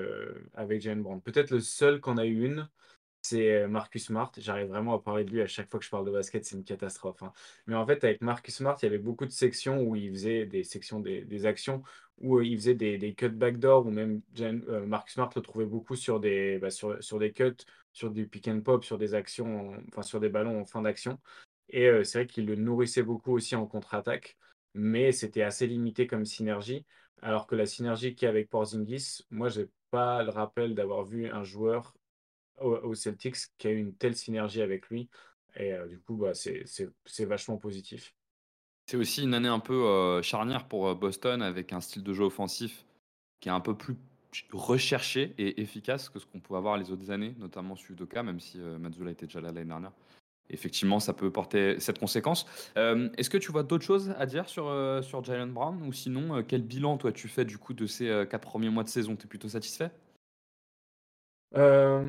avec 0.55 0.81
Jalen 0.81 1.03
Brown. 1.03 1.21
Peut-être 1.23 1.51
le 1.51 1.61
seul 1.61 2.01
qu'on 2.01 2.19
a 2.19 2.27
eu 2.27 2.45
une, 2.45 2.69
c'est 3.23 3.67
Marcus 3.69 4.07
Smart. 4.07 4.33
J'arrive 4.37 4.69
vraiment 4.69 4.95
à 4.95 5.03
parler 5.03 5.25
de 5.25 5.31
lui 5.31 5.41
à 5.43 5.47
chaque 5.47 5.71
fois 5.71 5.79
que 5.79 5.87
je 5.87 5.91
parle 5.91 6.05
de 6.05 6.11
basket, 6.11 6.45
c'est 6.45 6.57
une 6.57 6.65
catastrophe. 6.65 7.23
Hein. 7.23 7.33
Mais 7.67 7.77
en 7.77 7.87
fait, 7.87 8.03
avec 8.05 8.21
Marcus 8.21 8.57
Smart, 8.57 8.77
il 8.83 8.87
y 8.87 8.89
avait 8.89 8.99
beaucoup 8.99 9.27
de 9.27 9.31
sections 9.31 9.83
où 9.83 9.97
il 9.97 10.11
faisait 10.11 10.45
des 10.45 10.65
sections, 10.65 11.01
des, 11.01 11.47
actions 11.47 11.83
où 12.19 12.41
il 12.41 12.57
faisait 12.57 12.75
des, 12.75 12.99
des 12.99 13.15
cuts 13.15 13.29
backdoor, 13.29 13.87
ou 13.87 13.91
même 13.91 14.23
Marcus 14.87 15.15
Smart 15.15 15.31
le 15.35 15.43
trouvait 15.43 15.67
beaucoup 15.67 15.95
sur 15.97 16.21
des, 16.21 16.59
bah, 16.59 16.71
sur, 16.71 17.03
sur 17.03 17.19
des 17.19 17.33
cuts, 17.33 17.57
sur 17.93 18.11
du 18.11 18.27
pick 18.27 18.49
and 18.49 18.61
pop, 18.63 18.85
sur 18.85 18.99
des 18.99 19.15
actions, 19.15 19.73
enfin 19.89 20.03
sur 20.03 20.21
des 20.21 20.29
ballons 20.29 20.61
en 20.61 20.65
fin 20.67 20.83
d'action. 20.83 21.19
Et 21.69 21.89
c'est 22.05 22.19
vrai 22.19 22.27
qu'il 22.27 22.47
le 22.47 22.57
nourrissait 22.57 23.03
beaucoup 23.03 23.33
aussi 23.33 23.57
en 23.57 23.67
contre-attaque, 23.67 24.37
mais 24.75 25.13
c'était 25.13 25.43
assez 25.43 25.67
limité 25.67 26.07
comme 26.07 26.25
synergie. 26.25 26.85
Alors 27.21 27.47
que 27.47 27.55
la 27.55 27.67
synergie 27.67 28.15
qu'il 28.15 28.27
y 28.27 28.27
a 28.27 28.31
avec 28.31 28.51
Porzingis, 28.51 29.25
moi, 29.31 29.49
j'ai 29.49 29.69
pas 29.91 30.23
le 30.23 30.31
rappel 30.31 30.75
d'avoir 30.75 31.05
vu 31.05 31.29
un 31.31 31.45
joueur 31.45 31.95
au, 32.61 32.95
Celtics 32.95 33.37
qui 33.59 33.69
a 33.69 33.71
eu 33.71 33.79
une 33.79 33.95
telle 33.95 34.17
synergie 34.17 34.63
avec 34.63 34.89
lui. 34.89 35.09
Et 35.57 35.73
euh, 35.73 35.87
du 35.87 36.01
coup, 36.01 36.17
bah, 36.17 36.33
c'est 36.35 37.25
vachement 37.25 37.57
positif. 37.57 38.15
C'est 38.87 38.97
aussi 38.97 39.23
une 39.23 39.35
année 39.35 39.49
un 39.49 39.61
peu 39.61 39.87
euh, 39.87 40.23
charnière 40.23 40.67
pour 40.67 40.89
euh, 40.89 40.95
Boston 40.95 41.43
avec 41.43 41.73
un 41.73 41.81
style 41.81 42.03
de 42.03 42.13
jeu 42.13 42.25
offensif 42.25 42.85
qui 43.41 43.49
est 43.49 43.53
un 43.53 43.61
peu 43.61 43.77
plus 43.77 43.97
recherché 44.53 45.35
et 45.39 45.61
efficace 45.61 46.09
que 46.09 46.19
ce 46.19 46.27
qu'on 46.27 46.41
pouvait 46.41 46.59
avoir 46.59 46.79
les 46.79 46.91
autres 46.91 47.11
années, 47.11 47.35
notamment 47.39 47.77
Sudoka, 47.77 48.23
même 48.23 48.41
si 48.41 48.59
Mazzola 48.59 49.11
était 49.11 49.27
déjà 49.27 49.41
là 49.41 49.53
l'année 49.53 49.67
dernière. 49.67 49.93
Effectivement, 50.51 51.01
ça 51.01 51.13
peut 51.15 51.31
porter 51.31 51.81
cette 51.81 51.99
conséquence. 51.99 52.47
Est-ce 52.77 53.31
que 53.31 53.39
tu 53.39 53.51
vois 53.53 53.63
d'autres 53.63 53.85
choses 53.85 54.15
à 54.19 54.27
dire 54.27 54.49
sur, 54.49 54.71
sur 55.03 55.25
Jalen 55.25 55.53
Brown 55.53 55.83
Ou 55.83 55.93
sinon, 55.93 56.43
quel 56.43 56.63
bilan 56.63 56.99
toi 56.99 57.11
tu 57.13 57.29
fais 57.29 57.45
du 57.45 57.57
coup 57.59 57.73
de 57.73 57.87
ces 57.87 58.27
quatre 58.29 58.49
premiers 58.49 58.69
mois 58.69 58.85
de 58.85 58.89
saison? 58.89 59.17
Tu 59.17 59.25
es 59.25 59.29
plutôt 59.29 59.49
satisfait? 59.49 59.91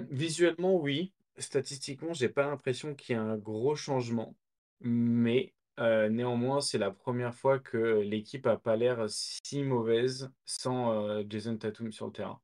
Visuellement, 0.10 0.76
oui. 0.76 1.14
Statistiquement, 1.38 2.14
j'ai 2.14 2.30
pas 2.30 2.46
l'impression 2.46 2.94
qu'il 2.94 3.16
y 3.16 3.18
ait 3.18 3.22
un 3.22 3.38
gros 3.38 3.76
changement, 3.76 4.36
mais 4.82 5.54
néanmoins, 5.80 6.62
c'est 6.62 6.78
la 6.78 6.92
première 6.92 7.34
fois 7.34 7.60
que 7.60 8.02
l'équipe 8.02 8.46
a 8.46 8.58
pas 8.58 8.76
l'air 8.76 9.10
si 9.10 9.64
mauvaise 9.64 10.30
sans, 10.46 11.24
Jason 11.30 11.58
Tatum 11.58 11.92
sur 11.92 12.08
le 12.08 12.12
terrain. 12.12 12.40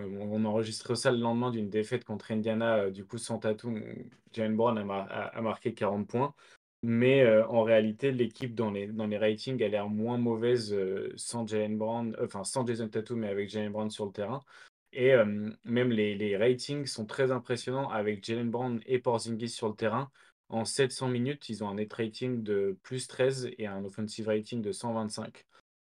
On 0.00 0.44
enregistre 0.44 0.94
ça 0.94 1.10
le 1.10 1.18
lendemain 1.18 1.50
d'une 1.50 1.70
défaite 1.70 2.04
contre 2.04 2.30
Indiana, 2.30 2.90
du 2.90 3.04
coup 3.04 3.18
sans 3.18 3.38
Tatum 3.38 3.82
Jalen 4.32 4.56
Brown 4.56 4.78
a 4.78 5.40
marqué 5.40 5.74
40 5.74 6.06
points. 6.06 6.34
Mais, 6.82 7.26
en 7.42 7.62
réalité, 7.62 8.10
l'équipe 8.10 8.54
dans 8.54 8.70
les 8.70 8.86
dans 8.86 9.06
les 9.06 9.18
ratings 9.18 9.62
a 9.62 9.68
l'air 9.68 9.88
moins 9.88 10.16
mauvaise, 10.16 10.74
sans 11.16 11.46
Jalen 11.46 11.76
Brown, 11.76 12.16
enfin 12.22 12.44
sans 12.44 12.66
Jason 12.66 12.88
Tatum, 12.88 13.20
mais 13.20 13.28
avec 13.28 13.50
Jalen 13.50 13.72
Brown 13.72 13.90
sur 13.90 14.06
le 14.06 14.12
terrain. 14.12 14.40
Et 14.92 15.14
même 15.64 15.90
les, 15.92 16.16
les, 16.16 16.36
ratings 16.36 16.86
sont 16.86 17.06
très 17.06 17.30
impressionnants 17.30 17.90
avec 17.90 18.24
Jalen 18.24 18.50
Brown 18.50 18.80
et 18.86 18.98
Porzingis 18.98 19.50
sur 19.50 19.68
le 19.68 19.74
terrain. 19.74 20.10
En 20.48 20.64
700 20.64 21.08
minutes, 21.08 21.48
ils 21.48 21.62
ont 21.62 21.68
un 21.68 21.74
net 21.74 21.92
rating 21.92 22.42
de 22.42 22.76
plus 22.82 23.06
13 23.06 23.50
et 23.56 23.66
un 23.68 23.84
offensive 23.84 24.26
rating 24.26 24.60
de 24.60 24.72
125. 24.72 25.46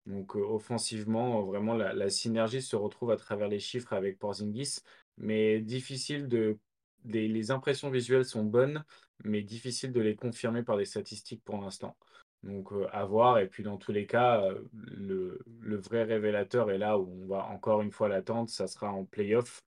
Donc 0.06 0.34
offensivement, 0.34 1.42
vraiment, 1.42 1.74
la, 1.74 2.10
synergie 2.10 2.62
se 2.62 2.76
retrouve 2.76 3.10
à 3.10 3.16
travers 3.16 3.48
les 3.48 3.60
chiffres 3.60 3.92
avec 3.92 4.18
Porzingis, 4.18 4.78
mais 5.18 5.60
difficile 5.60 6.28
de... 6.28 6.58
les 7.04 7.50
impressions 7.50 7.90
visuelles 7.90 8.24
sont 8.24 8.44
bonnes, 8.44 8.84
mais 9.24 9.42
difficile 9.42 9.92
de 9.92 10.00
les 10.00 10.16
confirmer 10.16 10.62
par 10.62 10.76
des 10.76 10.86
statistiques 10.86 11.44
pour 11.44 11.60
l'instant. 11.60 11.96
Donc 12.42 12.70
à 12.92 13.04
voir. 13.04 13.38
Et 13.38 13.46
puis 13.46 13.62
dans 13.62 13.76
tous 13.76 13.92
les 13.92 14.06
cas, 14.06 14.42
le, 14.72 15.38
vrai 15.60 16.04
révélateur 16.04 16.70
est 16.70 16.78
là 16.78 16.98
où 16.98 17.22
on 17.22 17.26
va 17.26 17.44
encore 17.46 17.82
une 17.82 17.92
fois 17.92 18.08
l'attendre. 18.08 18.48
Ça 18.48 18.66
sera 18.66 18.90
en 18.90 19.04
playoff. 19.04 19.62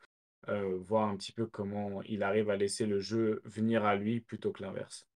voir 0.47 1.07
un 1.07 1.15
petit 1.15 1.31
peu 1.31 1.45
comment 1.45 2.01
il 2.03 2.23
arrive 2.23 2.49
à 2.49 2.57
laisser 2.57 2.87
le 2.87 2.99
jeu 2.99 3.41
venir 3.45 3.85
à 3.85 3.95
lui 3.95 4.19
plutôt 4.19 4.51
que 4.51 4.63
l'inverse. 4.63 5.07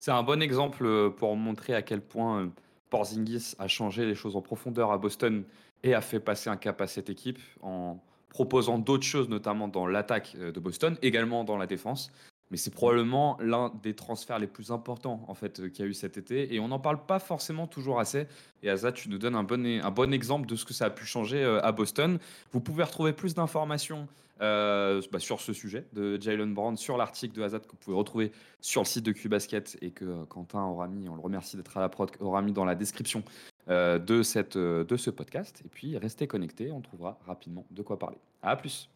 C'est 0.00 0.12
un 0.12 0.22
bon 0.22 0.40
exemple 0.40 1.12
pour 1.16 1.36
montrer 1.36 1.74
à 1.74 1.82
quel 1.82 2.00
point 2.00 2.52
Porzingis 2.90 3.54
a 3.58 3.68
changé 3.68 4.06
les 4.06 4.14
choses 4.14 4.36
en 4.36 4.42
profondeur 4.42 4.92
à 4.92 4.98
Boston 4.98 5.44
et 5.82 5.94
a 5.94 6.00
fait 6.00 6.20
passer 6.20 6.50
un 6.50 6.56
cap 6.56 6.80
à 6.80 6.86
cette 6.86 7.10
équipe 7.10 7.38
en 7.62 7.98
proposant 8.28 8.78
d'autres 8.78 9.06
choses, 9.06 9.28
notamment 9.28 9.68
dans 9.68 9.86
l'attaque 9.86 10.36
de 10.36 10.60
Boston, 10.60 10.96
également 11.02 11.44
dans 11.44 11.56
la 11.56 11.66
défense. 11.66 12.10
Mais 12.50 12.56
c'est 12.56 12.70
probablement 12.70 13.36
l'un 13.40 13.72
des 13.82 13.94
transferts 13.94 14.38
les 14.38 14.46
plus 14.46 14.70
importants 14.70 15.22
en 15.28 15.34
fait 15.34 15.60
euh, 15.60 15.68
qu'il 15.68 15.84
y 15.84 15.88
a 15.88 15.90
eu 15.90 15.94
cet 15.94 16.16
été 16.16 16.54
et 16.54 16.60
on 16.60 16.68
n'en 16.68 16.78
parle 16.78 17.04
pas 17.04 17.18
forcément 17.18 17.66
toujours 17.66 18.00
assez. 18.00 18.26
Et 18.62 18.70
Azad, 18.70 18.94
tu 18.94 19.08
nous 19.08 19.18
donnes 19.18 19.34
un 19.34 19.42
bon, 19.42 19.64
un 19.66 19.90
bon 19.90 20.12
exemple 20.12 20.46
de 20.46 20.56
ce 20.56 20.64
que 20.64 20.72
ça 20.72 20.86
a 20.86 20.90
pu 20.90 21.04
changer 21.04 21.42
euh, 21.42 21.62
à 21.62 21.72
Boston. 21.72 22.18
Vous 22.52 22.60
pouvez 22.60 22.84
retrouver 22.84 23.12
plus 23.12 23.34
d'informations 23.34 24.08
euh, 24.40 25.02
bah, 25.12 25.18
sur 25.18 25.40
ce 25.40 25.52
sujet 25.52 25.86
de 25.92 26.20
Jalen 26.20 26.54
Brown 26.54 26.76
sur 26.76 26.96
l'article 26.96 27.36
de 27.36 27.42
Azad 27.42 27.66
que 27.66 27.72
vous 27.72 27.76
pouvez 27.76 27.96
retrouver 27.96 28.32
sur 28.60 28.82
le 28.82 28.86
site 28.86 29.04
de 29.04 29.12
Qbasket 29.12 29.76
et 29.82 29.90
que 29.90 30.24
Quentin 30.24 30.62
aura 30.64 30.88
mis, 30.88 31.08
on 31.08 31.16
le 31.16 31.20
remercie 31.20 31.56
d'être 31.56 31.76
à 31.76 31.80
la 31.80 31.88
prod, 31.88 32.10
aura 32.20 32.40
mis 32.40 32.52
dans 32.52 32.64
la 32.64 32.74
description 32.74 33.22
de, 33.66 34.22
cette, 34.22 34.56
de 34.56 34.96
ce 34.96 35.10
podcast. 35.10 35.60
Et 35.66 35.68
puis 35.68 35.98
restez 35.98 36.26
connectés, 36.26 36.72
on 36.72 36.80
trouvera 36.80 37.18
rapidement 37.26 37.66
de 37.70 37.82
quoi 37.82 37.98
parler. 37.98 38.18
À 38.40 38.56
plus. 38.56 38.88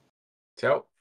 Ciao. 0.56 0.91